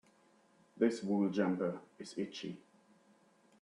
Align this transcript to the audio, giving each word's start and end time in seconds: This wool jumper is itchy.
This 0.77 1.03
wool 1.03 1.29
jumper 1.29 1.79
is 1.99 2.17
itchy. 2.17 2.59